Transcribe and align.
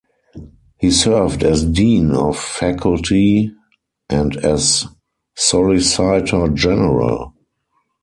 He 0.79 0.89
served 0.89 1.43
as 1.43 1.63
Dean 1.63 2.09
of 2.15 2.35
Faculty 2.35 3.53
and 4.09 4.35
as 4.37 4.87
Solicitor 5.35 6.47
General. 6.49 7.35